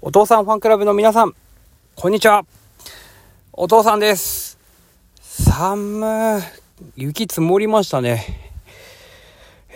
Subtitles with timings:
[0.00, 1.34] お父さんファンクラブの皆さん、
[1.96, 2.46] こんにちは。
[3.52, 4.56] お父さんです。
[5.20, 6.40] 寒
[6.94, 8.24] 雪積もりましたね。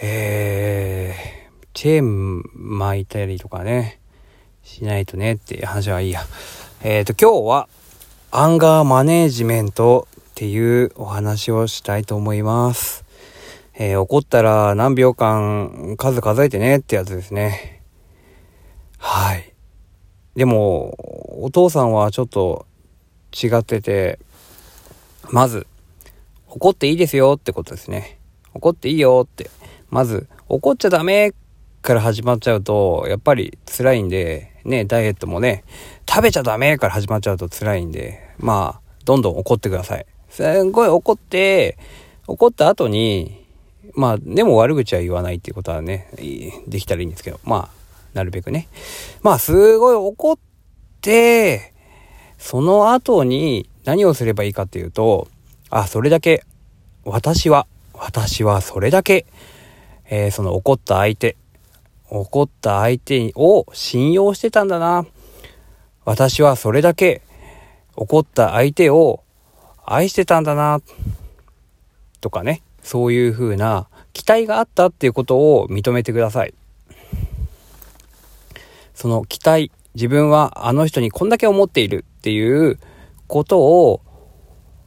[0.01, 3.99] えー、チェーン巻いたりとかね、
[4.63, 6.21] しないとねって話はいいや。
[6.85, 7.69] えっ、ー、と、今日は、
[8.31, 13.05] アンガーマネージメントっていうお話をしたいと思います。
[13.75, 17.83] えー、怒ったら何秒間数数えてねってやつですね。
[18.99, 19.52] はい。
[20.37, 20.95] でも、
[21.45, 22.67] お父さんはちょっと
[23.33, 24.19] 違ってて、
[25.31, 25.67] まず、
[26.49, 28.19] 怒っていいですよってことですね。
[28.55, 29.51] 怒っていいよって。
[29.91, 31.33] まず、怒っちゃダメ
[31.83, 35.65] から始まっちゃうと、やっぱり辛いんで、ね、ダイエットもね、
[36.09, 40.07] 食べちゃダメから始まっちゃうと辛いんで、まあ、どんどん怒ってください。
[40.31, 41.77] すんごい怒って、
[42.27, 43.45] 怒った後に、
[43.95, 46.09] まあ、でも悪口は言わないっていうことはね、
[46.69, 47.82] できたらいいんですけど、まあ、
[48.15, 48.69] なるべくね。
[49.23, 50.39] まあ、すごい怒っ
[51.01, 51.73] て、
[52.39, 55.29] その後に何をすればいいかっていうと、
[55.71, 56.45] あ、それだけ、
[57.05, 59.27] 私は、私はそれだけ、
[60.11, 61.37] えー、その怒った相手、
[62.09, 65.07] 怒った相手を信用してたんだな。
[66.05, 67.23] 私はそれだけ
[67.97, 69.23] 怒った相手を
[69.85, 70.81] 愛してたんだな。
[72.21, 72.63] とかね。
[72.83, 76.55] そういう風な期待があったっていうことを認めてください。
[78.95, 82.79] その期待、自分はあの人にこんだけ思っているっていう
[83.27, 84.01] ことを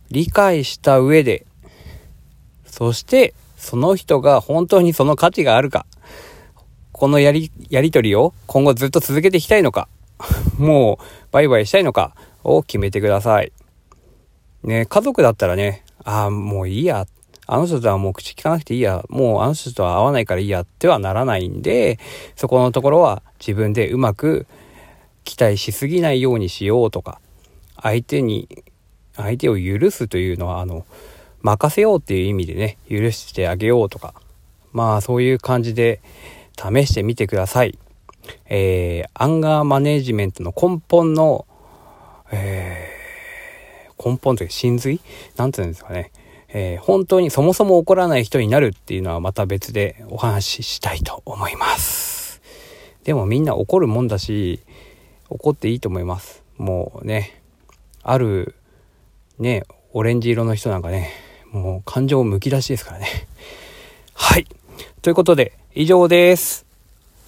[0.10, 1.46] 理解した上で、
[2.66, 5.86] そしてその人が本当にその価値があるか、
[6.92, 9.88] このやり、やりとりを今後ずっと続けていきたいのか、
[10.58, 13.52] もうバイバイしたいのかを決めてください。
[14.64, 17.06] ね、家族だったらね、ああ、もういいや。
[17.48, 19.04] あの人とはもう口聞かなくていいや。
[19.10, 22.00] もうあの人とは会わないからいいやってはならないんで、
[22.36, 24.48] そこのところは自分でうまく
[25.24, 27.20] 期待しすぎないようにしようとか、
[27.82, 28.64] 相手に、
[29.16, 30.86] 相手を許すというのは、あの、
[31.42, 34.14] 任せようっていう意味でね、許してあげようとか、
[34.72, 36.02] まあそういう感じで
[36.58, 37.78] 試してみてください。
[38.48, 41.46] えー、アンガーマネジメントの根本の、
[42.32, 45.00] えー、根本というか真髄？
[45.38, 46.12] なんて言うんですかね。
[46.58, 52.42] えー、本当にそもそも怒らない人になるっていうのはまた別でお話ししたいと思います。
[53.04, 54.62] でもみんな怒るもんだし、
[55.30, 56.44] 怒っていいと思います。
[56.58, 57.42] もうね、
[58.04, 58.56] ある、
[59.38, 61.12] ね、オレンジ色の人なんかね、
[61.52, 63.08] もう感情むき出しですからね。
[64.14, 64.48] はい。
[65.02, 66.66] ということで、以上です。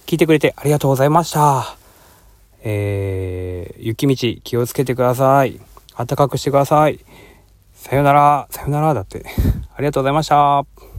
[0.06, 1.76] 聞いてくれてありがとうございました。
[2.62, 5.60] えー、雪道気をつけてください。
[5.98, 6.98] 暖かくしてください。
[7.78, 9.24] さよなら、さよならだって。
[9.74, 10.97] ありがとうございました。